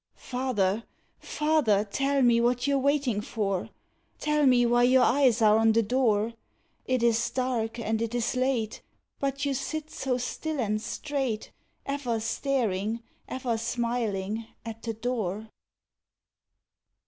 [0.15, 0.83] Father,
[1.19, 3.69] father, tell me what you're waiting for,
[4.17, 6.33] Tell me why your eyes are on the door.
[6.87, 8.81] It is dark and it is late,
[9.19, 11.51] But you sit so still and straight,
[11.85, 15.49] Ever staring, ever smiling, at the door.